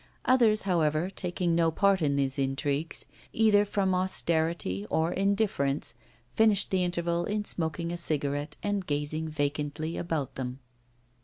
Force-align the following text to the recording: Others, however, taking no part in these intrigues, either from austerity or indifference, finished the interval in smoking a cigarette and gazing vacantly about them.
Others, 0.25 0.63
however, 0.63 1.11
taking 1.11 1.53
no 1.53 1.69
part 1.69 2.01
in 2.01 2.15
these 2.15 2.39
intrigues, 2.39 3.05
either 3.33 3.63
from 3.63 3.93
austerity 3.93 4.87
or 4.89 5.13
indifference, 5.13 5.93
finished 6.33 6.71
the 6.71 6.83
interval 6.83 7.25
in 7.25 7.45
smoking 7.45 7.91
a 7.91 7.97
cigarette 7.97 8.55
and 8.63 8.87
gazing 8.87 9.27
vacantly 9.29 9.97
about 9.97 10.33
them. 10.33 10.59